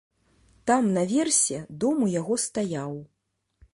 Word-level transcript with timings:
Там, 0.69 0.87
на 0.95 1.03
версе 1.11 1.57
дом 1.83 2.01
у 2.07 2.11
яго 2.19 2.39
стаяў. 2.47 2.91